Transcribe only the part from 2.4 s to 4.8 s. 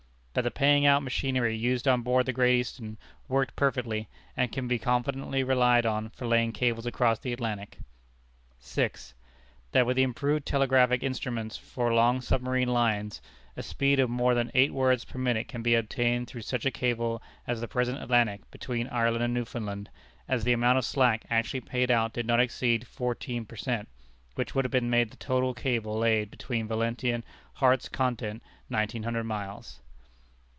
Eastern worked perfectly, and can be